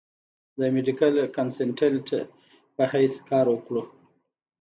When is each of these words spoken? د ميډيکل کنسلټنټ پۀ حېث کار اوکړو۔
د 0.59 0.59
ميډيکل 0.75 1.13
کنسلټنټ 1.35 2.07
پۀ 2.75 2.83
حېث 2.91 3.15
کار 3.29 3.45
اوکړو۔ 3.53 3.81